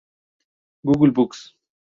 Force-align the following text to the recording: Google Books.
Google 0.83 1.11
Books. 1.11 1.53